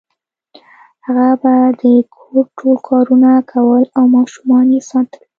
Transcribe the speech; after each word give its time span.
هغه 1.07 1.29
به 1.41 1.53
د 1.81 1.83
کور 2.15 2.45
ټول 2.57 2.75
کارونه 2.89 3.31
کول 3.51 3.83
او 3.97 4.03
ماشومان 4.15 4.65
یې 4.75 4.81
ساتل 4.89 5.23